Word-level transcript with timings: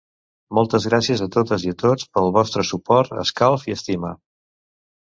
Moltes 0.59 0.87
gràcies 0.91 1.21
a 1.25 1.27
totes 1.35 1.67
i 1.67 1.73
a 1.75 1.77
tots 1.83 2.09
pel 2.17 2.35
vostre 2.41 2.67
suport, 2.73 3.17
escalf 3.27 3.71
i 3.71 3.79
estima. 3.79 4.15